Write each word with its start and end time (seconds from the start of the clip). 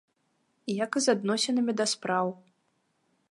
Як 0.83 0.91
і 0.99 1.03
з 1.07 1.13
адносінамі 1.13 1.73
да 1.81 1.85
спраў. 1.93 2.27